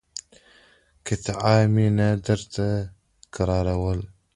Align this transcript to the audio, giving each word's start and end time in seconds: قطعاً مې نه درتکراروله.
قطعاً 1.07 1.55
مې 1.73 1.87
نه 1.97 2.07
درتکراروله. 2.25 4.07